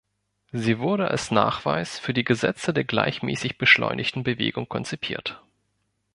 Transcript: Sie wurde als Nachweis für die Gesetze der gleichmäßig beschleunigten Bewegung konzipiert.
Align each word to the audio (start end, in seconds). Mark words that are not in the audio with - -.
Sie 0.51 0.79
wurde 0.79 1.11
als 1.11 1.29
Nachweis 1.29 1.99
für 1.99 2.11
die 2.15 2.23
Gesetze 2.23 2.73
der 2.73 2.85
gleichmäßig 2.85 3.59
beschleunigten 3.59 4.23
Bewegung 4.23 4.67
konzipiert. 4.67 5.43